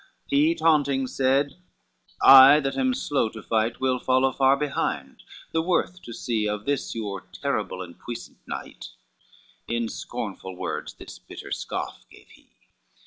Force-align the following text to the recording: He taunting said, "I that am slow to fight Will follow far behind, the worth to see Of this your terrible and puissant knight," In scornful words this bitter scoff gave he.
He 0.25 0.55
taunting 0.55 1.05
said, 1.05 1.57
"I 2.23 2.59
that 2.61 2.75
am 2.75 2.95
slow 2.95 3.29
to 3.29 3.43
fight 3.43 3.79
Will 3.79 3.99
follow 3.99 4.31
far 4.31 4.57
behind, 4.57 5.21
the 5.51 5.61
worth 5.61 6.01
to 6.01 6.11
see 6.11 6.47
Of 6.49 6.65
this 6.65 6.95
your 6.95 7.21
terrible 7.31 7.83
and 7.83 7.99
puissant 7.99 8.39
knight," 8.47 8.87
In 9.67 9.89
scornful 9.89 10.55
words 10.55 10.95
this 10.95 11.19
bitter 11.19 11.51
scoff 11.51 12.03
gave 12.09 12.29
he. 12.29 12.49